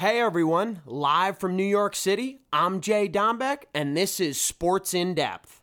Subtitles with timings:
[0.00, 5.12] Hey everyone, live from New York City, I'm Jay Dombeck, and this is Sports in
[5.12, 5.60] Depth.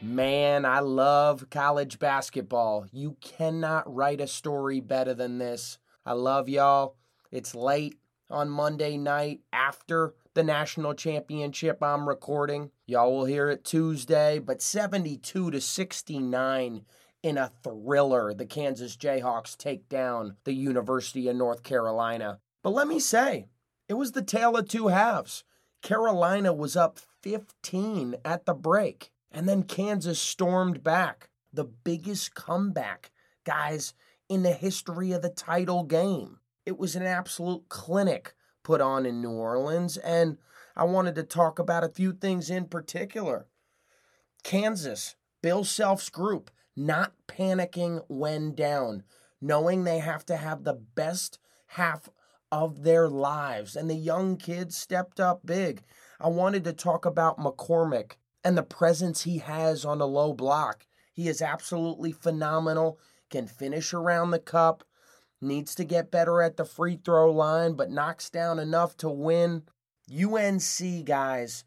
[0.00, 2.86] Man, I love college basketball.
[2.90, 5.76] You cannot write a story better than this.
[6.06, 6.96] I love y'all.
[7.30, 7.98] It's late
[8.30, 12.70] on Monday night after the national championship I'm recording.
[12.86, 16.82] Y'all will hear it Tuesday, but 72 to 69
[17.22, 18.32] in a thriller.
[18.34, 22.38] The Kansas Jayhawks take down the University of North Carolina.
[22.62, 23.46] But let me say,
[23.88, 25.44] it was the tale of two halves.
[25.82, 31.30] Carolina was up 15 at the break, and then Kansas stormed back.
[31.52, 33.10] The biggest comeback,
[33.44, 33.94] guys,
[34.28, 36.39] in the history of the title game.
[36.66, 40.36] It was an absolute clinic put on in New Orleans, and
[40.76, 43.46] I wanted to talk about a few things in particular.
[44.42, 49.04] Kansas, Bill Self's group, not panicking when down,
[49.40, 52.10] knowing they have to have the best half
[52.52, 55.82] of their lives, and the young kids stepped up big.
[56.20, 58.12] I wanted to talk about McCormack
[58.44, 60.86] and the presence he has on a low block.
[61.12, 62.98] He is absolutely phenomenal,
[63.30, 64.84] can finish around the cup,
[65.40, 69.62] needs to get better at the free throw line, but knocks down enough to win.
[70.10, 71.64] UNC guys,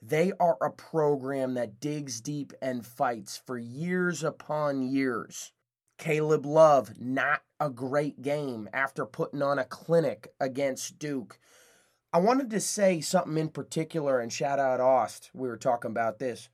[0.00, 5.52] they are a program that digs deep and fights for years upon years.
[5.98, 11.40] Caleb Love, not a great game after putting on a clinic against Duke.
[12.12, 15.30] I wanted to say something in particular and shout out Ost.
[15.34, 16.48] We were talking about this.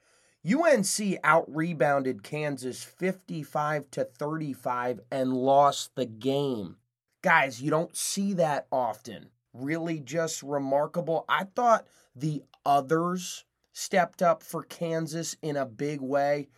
[0.46, 6.76] UNC out rebounded Kansas 55 to 35 and lost the game.
[7.22, 9.30] Guys, you don't see that often.
[9.54, 11.24] Really just remarkable.
[11.30, 16.48] I thought the others stepped up for Kansas in a big way.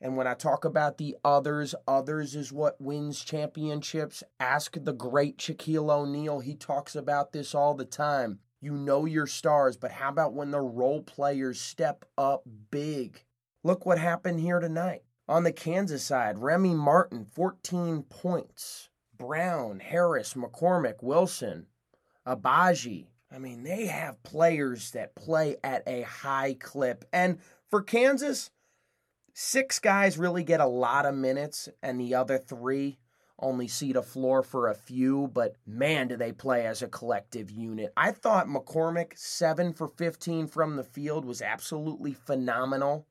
[0.00, 4.22] And when I talk about the others, others is what wins championships.
[4.38, 6.38] Ask the great Shaquille O'Neal.
[6.38, 8.38] He talks about this all the time.
[8.60, 13.24] You know your stars, but how about when the role players step up big?
[13.64, 15.02] Look what happened here tonight.
[15.28, 18.88] On the Kansas side, Remy Martin, 14 points.
[19.16, 21.66] Braun, Harris, McCormack, Wilson,
[22.26, 23.06] Agbaji.
[23.30, 27.04] I mean, they have players that play at a high clip.
[27.12, 27.38] And
[27.70, 28.50] for Kansas,
[29.32, 32.98] six guys really get a lot of minutes, and the other three
[33.38, 37.50] only see the floor for a few, but man, do they play as a collective
[37.50, 37.92] unit.
[37.96, 43.06] I thought McCormack, 7 for 15 from the field, was absolutely phenomenal.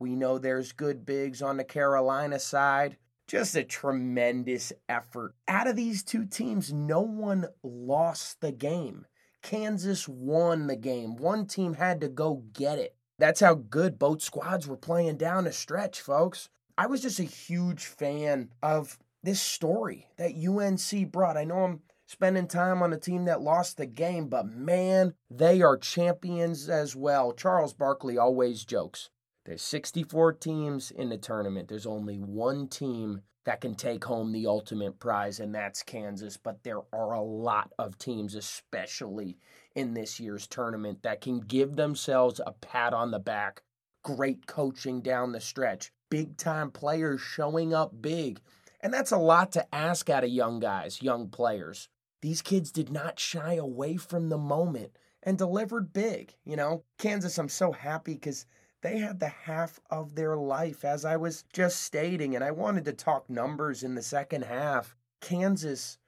[0.00, 2.96] We know there's good bigs on the Carolina side.
[3.28, 5.34] Just a tremendous effort.
[5.46, 9.04] Out of these two teams, no one lost the game.
[9.42, 11.16] Kansas won the game.
[11.16, 12.96] One team had to go get it.
[13.18, 16.48] That's how good both squads were playing down the stretch, folks.
[16.78, 21.36] I was just a huge fan of this story that UNC brought.
[21.36, 25.60] I know I'm spending time on a team that lost the game, but man, they
[25.60, 27.32] are champions as well.
[27.32, 29.10] Charles Barkley always jokes
[29.44, 31.68] there's 64 teams in the tournament.
[31.68, 36.36] There's only one team that can take home the ultimate prize, and that's Kansas.
[36.36, 39.38] But there are a lot of teams, especially
[39.74, 43.62] in this year's tournament, that can give themselves a pat on the back.
[44.02, 48.40] Great coaching down the stretch, big time players showing up big.
[48.82, 51.88] And that's a lot to ask out of young guys, young players.
[52.22, 56.34] These kids did not shy away from the moment and delivered big.
[56.44, 58.46] You know, Kansas, I'm so happy because
[58.82, 62.84] they had the half of their life, as I was just stating, and I wanted
[62.86, 64.96] to talk numbers in the second half.
[65.20, 65.98] Kansas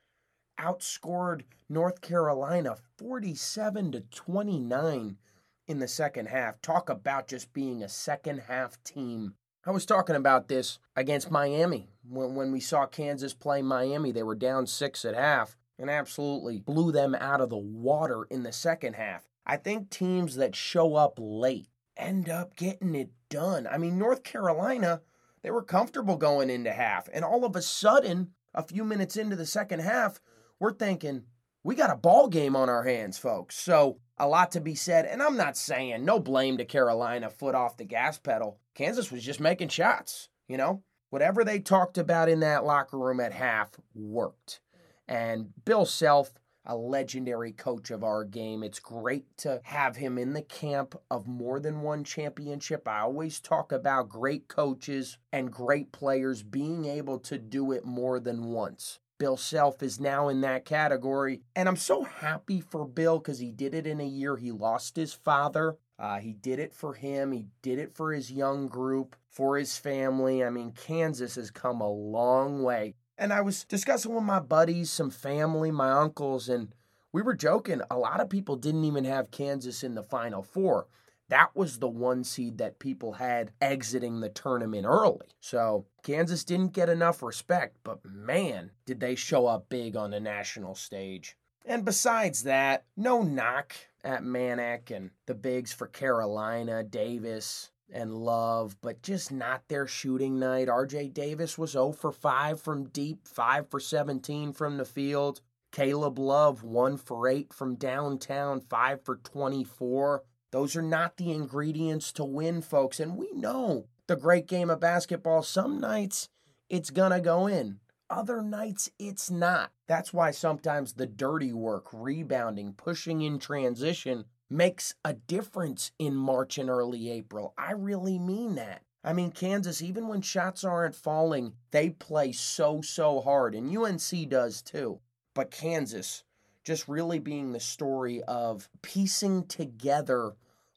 [0.59, 5.19] outscored North Carolina 47 to 29
[5.66, 6.60] in the second half.
[6.60, 9.34] Talk about just being a second half team.
[9.65, 14.12] I was talking about this against Miami when, when we saw Kansas play Miami.
[14.12, 18.43] They were down six at half and absolutely blew them out of the water in
[18.43, 19.22] the second half.
[19.47, 21.69] I think teams that show up late
[22.03, 23.66] end up getting it done.
[23.66, 25.03] I mean, North Carolina,
[25.43, 27.09] they were comfortable going into half.
[27.13, 30.21] And all of a sudden, a few minutes into the second half,
[30.60, 31.22] we're thinking,
[31.65, 33.57] we got a ball game on our hands, folks.
[33.57, 35.07] So, a lot to be said.
[35.07, 38.60] And I'm not saying no blame to Carolina, foot off the gas pedal.
[38.75, 40.83] Kansas was just making shots, you know?
[41.10, 44.60] Whatever they talked about in that locker room at half worked.
[45.09, 46.33] And Bill Self,
[46.64, 48.62] a legendary coach of our game.
[48.62, 52.86] It's great to have him in the camp of more than one championship.
[52.86, 58.20] I always talk about great coaches and great players being able to do it more
[58.20, 59.00] than once.
[59.18, 61.42] Bill Self is now in that category.
[61.54, 64.36] And I'm so happy for Bill because he did it in a year.
[64.36, 67.30] He lost his father Uh, he did it for him.
[67.30, 70.42] He did it for his young group, for his family.
[70.42, 72.97] I mean, Kansas has come a long way.
[73.18, 76.74] And I was discussing with my buddies, some family, my uncles, and
[77.12, 77.82] we were joking.
[77.91, 80.86] A lot of people didn't even have Kansas in the Final Four.
[81.28, 85.28] That was the one seed that people had exiting the tournament early.
[85.41, 90.20] So Kansas didn't get enough respect, but man, did they show up big on the
[90.20, 91.36] national stage.
[91.64, 93.74] And besides that, no knock
[94.04, 100.39] at Manek and the bigs for Carolina, Davis and Love, but just not their shooting
[100.39, 100.68] night.
[100.68, 105.41] RJ Davis was 0 for 5 from deep, 5 for 17 from the field.
[105.71, 110.22] Caleb Love, 1 for 8 from downtown, 5 for 24.
[110.50, 113.00] Those are not the ingredients to win, folks.
[113.00, 115.42] And we know the great game of basketball.
[115.42, 116.28] Some nights
[116.68, 117.80] it's going to go in.
[118.09, 119.72] Other nights, it's not.
[119.88, 126.59] That's why sometimes the dirty work, rebounding, pushing in transition makes a difference in March
[126.59, 127.54] and early April.
[127.57, 128.83] I really mean that.
[129.04, 134.28] I mean, Kansas, even when shots aren't falling, they play so, so hard, and UNC
[134.28, 135.01] does too.
[135.34, 136.22] But Kansas,
[136.65, 140.34] just really being the story of piecing together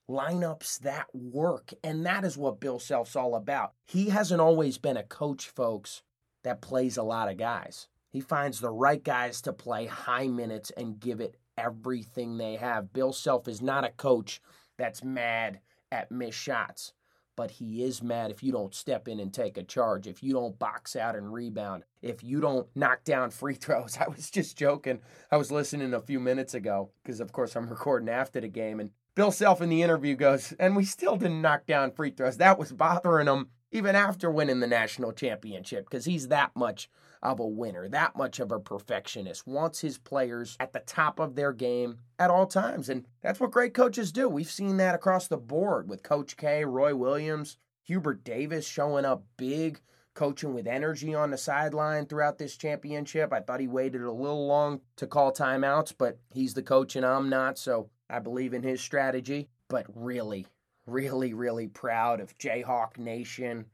[0.09, 1.73] lineups that work.
[1.83, 3.73] And that is what Bill Self's all about.
[3.85, 6.01] He hasn't always been a coach, folks,
[6.43, 7.87] that plays a lot of guys.
[8.09, 12.93] He finds the right guys to play high minutes and give it everything they have.
[12.93, 14.41] Bill Self is not a coach
[14.77, 15.59] that's mad
[15.91, 16.93] at missed shots,
[17.35, 20.33] but he is mad if you don't step in and take a charge, if you
[20.33, 23.97] don't box out and rebound, if you don't knock down free throws.
[23.97, 24.99] I was just joking.
[25.31, 28.79] I was listening a few minutes ago because, of course, I'm recording after the game,
[28.79, 32.35] and Bill Self in the interview goes, and we still didn't knock down free throws.
[32.35, 36.89] That was bothering him even after winning the national championship, because he's that much
[37.23, 41.35] of a winner, that much of a perfectionist, wants his players at the top of
[41.35, 42.89] their game at all times.
[42.89, 44.27] And that's what great coaches do.
[44.27, 49.23] We've seen that across the board with Coach K, Roy Williams, Hubert Davis showing up
[49.37, 49.79] big,
[50.13, 53.31] coaching with energy on the sideline throughout this championship.
[53.31, 57.05] I thought he waited a little long to call timeouts, but he's the coach and
[57.05, 59.49] I'm not, so I believe in his strategy.
[59.67, 60.47] But really,
[60.85, 63.65] really, really proud of Jayhawk Nation,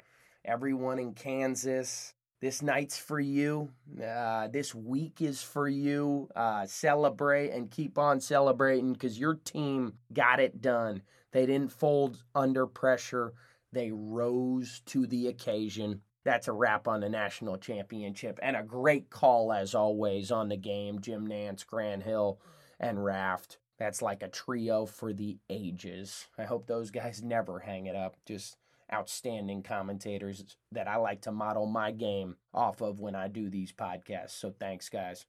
[0.46, 2.14] everyone in Kansas.
[2.40, 3.70] This night's for you.
[4.04, 6.28] Uh, this week is for you.
[6.36, 11.04] Uh, celebrate and keep on celebrating because your team got it done.
[11.34, 13.34] They didn't fold under pressure,
[13.72, 16.02] they rose to the occasion.
[16.24, 20.58] That's a wrap on the national championship and a great call, as always, on the
[20.58, 21.00] game.
[21.00, 22.40] Jim Nantz, Grant Hill,
[22.80, 23.58] and Raft.
[23.82, 26.28] That's like a trio for the ages.
[26.38, 28.16] I hope those guys never hang it up.
[28.28, 28.58] Just
[28.94, 33.72] outstanding commentators that I like to model my game off of when I do these
[33.72, 34.40] podcasts.
[34.40, 35.26] So thanks, guys.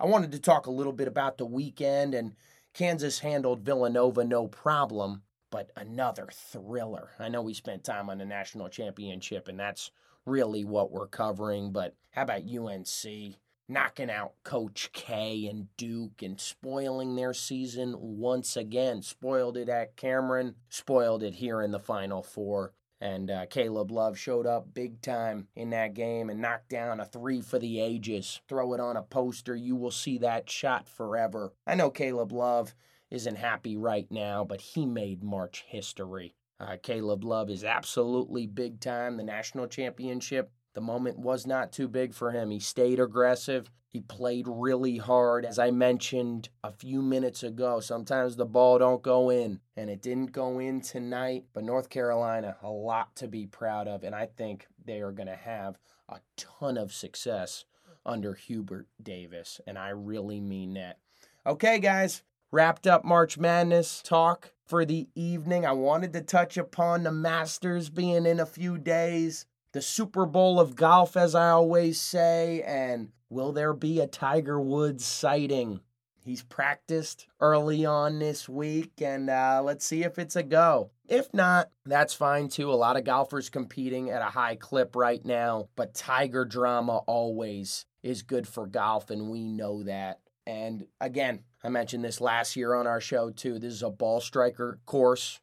[0.00, 2.36] I wanted to talk a little bit about the weekend, and
[2.72, 5.20] Kansas handled Villanova no problem,
[5.50, 7.10] but another thriller.
[7.18, 9.90] I know we spent time on the national championship, and that's
[10.24, 13.36] really what we're covering, but how about UNC?
[13.70, 19.02] Knocking out Coach K and Duke and spoiling their season once again.
[19.02, 22.72] Spoiled it at Cameron, spoiled it here in the Final Four.
[23.00, 27.06] And uh, Caleb Love showed up big time in that game and knocked down a
[27.06, 28.42] three for the ages.
[28.46, 29.56] Throw it on a poster.
[29.56, 31.54] You will see that shot forever.
[31.66, 32.74] I know Caleb Love
[33.10, 36.34] isn't happy right now, but he made March history.
[36.60, 39.16] Uh, Caleb Love is absolutely big time.
[39.16, 42.50] The national championship the moment was not too big for him.
[42.50, 43.70] He stayed aggressive.
[43.88, 45.44] He played really hard.
[45.44, 50.00] As I mentioned a few minutes ago, sometimes the ball don't go in, and it
[50.00, 51.46] didn't go in tonight.
[51.52, 55.26] But North Carolina, a lot to be proud of, and I think they are going
[55.26, 55.76] to have
[56.08, 57.64] a ton of success
[58.06, 60.98] under Hubert Davis, and I really mean that.
[61.44, 62.22] Okay, guys,
[62.52, 65.66] wrapped up March Madness talk for the evening.
[65.66, 70.58] I wanted to touch upon the Masters being in a few days the Super Bowl
[70.58, 75.80] of golf, as I always say, and will there be a Tiger Woods sighting?
[76.24, 80.90] He's practiced early on this week, and uh, let's see if it's a go.
[81.08, 82.70] If not, that's fine too.
[82.70, 87.86] A lot of golfers competing at a high clip right now, but Tiger drama always
[88.02, 90.20] is good for golf, and we know that.
[90.46, 93.58] And again, I mentioned this last year on our show too.
[93.58, 95.40] This is a ball striker course.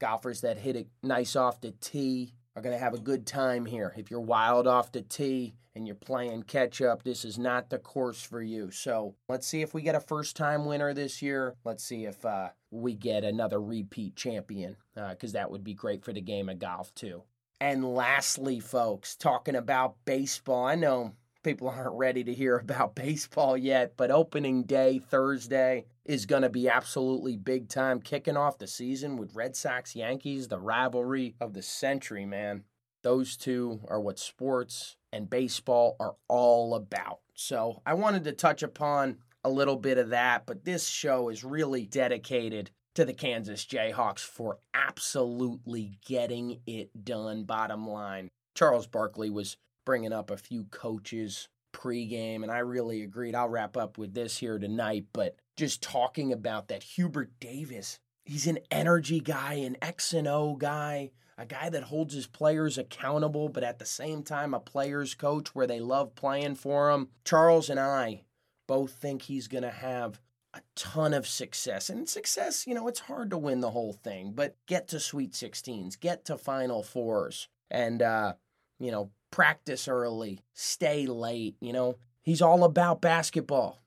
[0.00, 3.66] Golfers that hit it nice off the tee are going to have a good time
[3.66, 3.94] here.
[3.96, 7.78] If you're wild off the tee and you're playing catch up, this is not the
[7.78, 8.70] course for you.
[8.70, 11.54] So let's see if we get a first time winner this year.
[11.64, 16.04] Let's see if uh, we get another repeat champion, because uh, that would be great
[16.04, 17.22] for the game of golf, too.
[17.60, 23.56] And lastly, folks, talking about baseball, I know people aren't ready to hear about baseball
[23.56, 28.66] yet, but opening day Thursday is going to be absolutely big time, kicking off the
[28.66, 32.64] season with Red Sox Yankees, the rivalry of the century, man.
[33.02, 37.20] Those two are what sports and baseball are all about.
[37.34, 41.44] So I wanted to touch upon a little bit of that, but this show is
[41.44, 48.28] really dedicated to the Kansas Jayhawks for absolutely getting it done, bottom line.
[48.54, 53.34] Charles Barkley was bringing up a few coaches pregame, and I really agreed.
[53.34, 58.46] I'll wrap up with this here tonight, but just talking about that Hubert Davis, he's
[58.46, 63.50] an energy guy, an X and O guy, a guy that holds his players accountable,
[63.50, 67.08] but at the same time, a player's coach where they love playing for him.
[67.26, 68.22] Charles and I
[68.66, 70.18] both think he's going to have
[70.54, 71.90] a ton of success.
[71.90, 75.32] And success, you know, it's hard to win the whole thing, but get to Sweet
[75.32, 78.32] 16s, get to Final Fours, and, uh,
[78.78, 81.56] you know, practice early, stay late.
[81.60, 83.78] You know, he's all about basketball.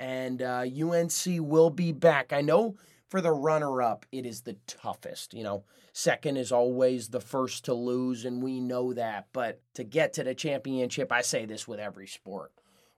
[0.00, 2.32] And uh, UNC will be back.
[2.32, 2.76] I know
[3.10, 5.34] for the runner up, it is the toughest.
[5.34, 9.28] You know, second is always the first to lose, and we know that.
[9.34, 12.52] But to get to the championship, I say this with every sport,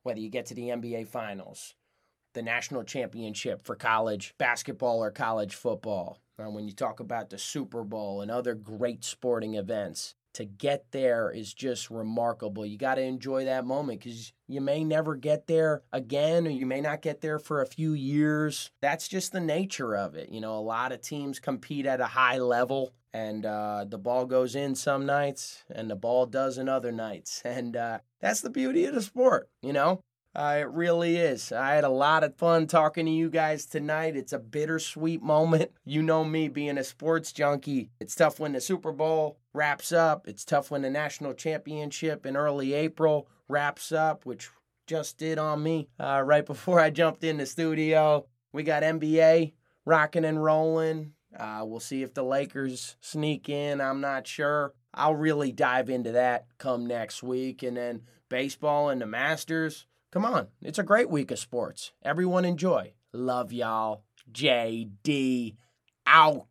[0.04, 1.74] whether you get to the NBA Finals,
[2.34, 7.38] the national championship for college basketball or college football, or when you talk about the
[7.38, 12.64] Super Bowl and other great sporting events, to get there is just remarkable.
[12.64, 16.66] You got to enjoy that moment because you may never get there again, or you
[16.66, 18.70] may not get there for a few years.
[18.80, 20.30] That's just the nature of it.
[20.30, 24.26] You know, a lot of teams compete at a high level, and uh, the ball
[24.26, 27.42] goes in some nights, and the ball does in other nights.
[27.52, 30.00] And uh, that's the beauty of the sport, you know?
[30.34, 31.52] Uh, it really is.
[31.52, 34.16] I had a lot of fun talking to you guys tonight.
[34.16, 35.70] It's a bittersweet moment.
[35.84, 37.90] You know me being a sports junkie.
[38.00, 40.26] It's tough when the Super Bowl wraps up.
[40.28, 44.48] It's tough when the national championship in early April wraps up, which
[44.86, 48.26] just did on me uh, right before I jumped in the studio.
[48.52, 49.52] We got NBA
[49.84, 51.12] rocking and rolling.
[51.36, 53.80] Uh, we'll see if the Lakers sneak in.
[53.80, 54.72] I'm not sure.
[54.94, 57.62] I'll really dive into that come next week.
[57.62, 59.86] And then baseball and the Masters.
[60.12, 61.92] Come on, it's a great week of sports.
[62.02, 62.92] Everyone enjoy.
[63.14, 64.04] Love y'all.
[64.30, 65.56] JD
[66.06, 66.46] out.